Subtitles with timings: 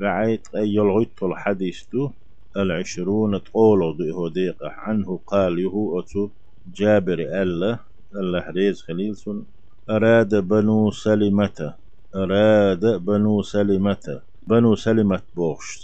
[0.00, 2.10] بعيت أي يلغيت الحديث دو
[2.56, 4.10] العشرون تقولوا دي
[4.40, 6.30] ديقة عنه قال يهو أتو
[6.66, 7.78] جابر ألا
[8.16, 9.46] الله ريز خليلسون
[9.90, 11.74] أراد بنو سلمة
[12.16, 15.82] أراد بنو سلمة بنو سلمة بوش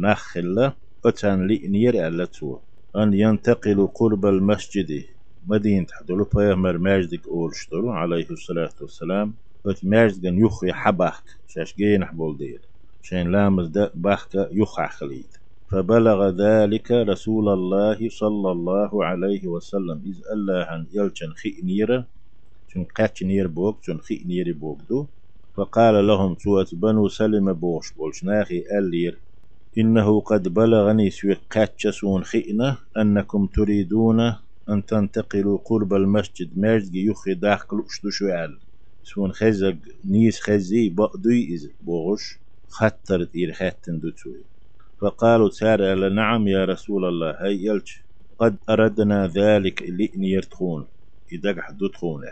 [0.00, 0.72] نخلة
[1.06, 2.58] أتان لئنير ألا تو
[2.96, 5.04] أن ينتقل قرب المسجد
[5.46, 9.34] مدينة حدولو بيغمر ماجدك أولشترو عليه الصلاة والسلام
[9.64, 12.75] وت ماجدك يخي حباك شاش جين حبول دير.
[13.08, 15.30] شين لامز دا باخك يخع خليد
[15.70, 19.98] فبلغ ذلك رسول الله صلى الله عليه وسلم.
[20.10, 21.98] إذ الله عن يلچن خئنيرة
[22.70, 25.06] چن قاتش نير بوك چن خئنير بوك دو.
[25.54, 29.14] فقال لهم سوات بنو سلم بوش بولش ناخي ألير
[29.78, 34.20] إنه قد بلغني سوى قاتشسون خئنة أنكم تريدون
[34.70, 38.58] أن تنتقلوا قرب المسجد ماجد يخي داخل أشتو شوال.
[39.02, 42.45] سون خزق نيس خزي بقدوي إز بوغش.
[42.68, 44.44] خطرت إير خاتن دوتوي
[45.00, 48.04] فقالوا سار نعم يا رسول الله هاي يلش
[48.38, 50.88] قد أردنا ذلك لئن يرتخون.
[51.32, 52.22] إذا حدود خون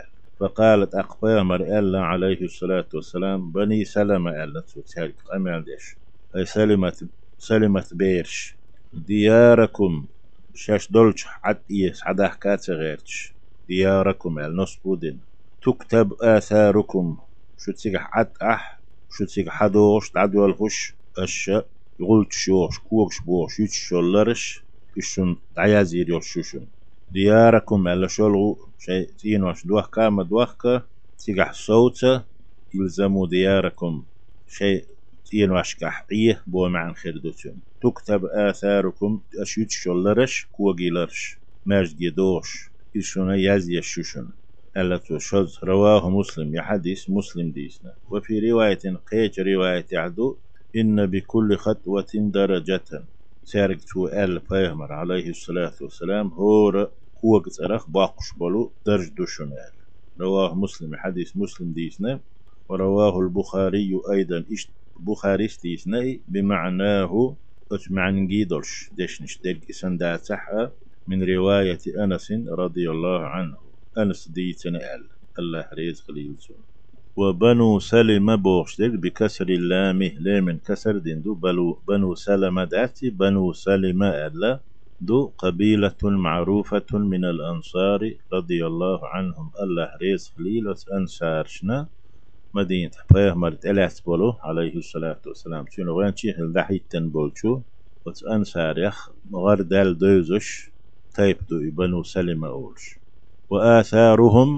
[0.41, 5.97] فقالت أقبامر ألا عليه الصلاة والسلام بني سلمة ألا تسالك أمال ديش
[6.37, 8.59] أي سلمت سلمت بيرش.
[8.93, 10.07] دياركم.
[10.55, 12.31] شاش دولش حد إيس حدا
[12.69, 13.37] غيرش.
[13.69, 15.21] دياركم النصبودين
[15.63, 17.19] تكتب آثاركم.
[17.59, 18.74] شو تسيق حد أح
[19.17, 21.69] شو تسيق حدوش تعدو الخش أشياء
[22.01, 24.65] يقول تشوش كوكش بوش يتشولرش
[24.99, 26.69] إشون عيازير يوشوشون
[27.11, 30.55] دياركم على شلغو شيء تينوش دوخ كام دوخ
[31.19, 32.01] تيجح صوت
[32.75, 34.07] يلزموا دياركم
[34.47, 34.85] شيء
[35.31, 44.33] تينوش كحقيه بو معن خيردوتون تكتب آثاركم أشيت شولرش كوغيلرش ماج جدوش إشون يازي الشوشون
[44.77, 47.97] ألا شوز رواه مسلم يحدث مسلم ديسنا.
[48.11, 48.79] وفي رواية
[49.11, 50.39] قيج رواية عدو
[50.77, 52.85] إن بكل خطوة درجة.
[53.45, 56.71] سارك تو أل بيغمر عليه الصلاة والسلام هو
[57.25, 59.73] هو قصرخ باقش بلو درج دوشنال
[60.21, 62.21] رواه مسلم حديث مسلم ديسنا.
[62.69, 64.71] ورواه البخاري أيضا إشت
[65.01, 67.37] بخاري ديسنا بمعناه
[67.73, 70.69] أتمعن جيدرش دشنش درج سنداتح
[71.07, 73.64] من رواية أنس رضي الله عنه.
[73.99, 76.65] أنس ديتنا أل الله ريز خليل سنة
[77.17, 81.35] وبنو سلم بوشتك بكسر اللام لام كسر دين دو.
[81.35, 84.61] بلو بنو سلم داتي بنو سلم ألا
[85.01, 85.27] دو.
[85.39, 88.01] قبيلة معروفة من الأنصار
[88.33, 89.53] رضي الله عنهم.
[89.63, 91.89] الله ريز خليل أنصارشنا
[92.55, 94.33] مدينة مرت ألاس بولو.
[94.43, 95.65] عليه الصلاة والسلام.
[95.71, 97.63] شنو وين شيخ الدحيتن بولشو.
[98.33, 99.11] أنصار يخ.
[99.35, 100.71] غردال دوزش.
[101.15, 103.04] تايب دو بنو سلم أولش.
[103.54, 104.50] وآثارهم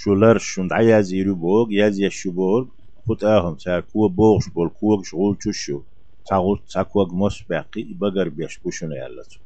[0.00, 2.64] شولرش شند عياز يرو بوغ ياز يشو بوغ
[3.06, 5.78] خد آهم سا كوا بوغش بول كوا شغول تشو
[6.28, 9.40] تاغول تاكوا مصباقي بغر بيش بوشنا يالتو